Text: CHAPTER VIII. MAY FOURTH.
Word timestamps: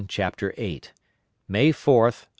CHAPTER 0.07 0.51
VIII. 0.57 0.81
MAY 1.47 1.71
FOURTH. 1.71 2.25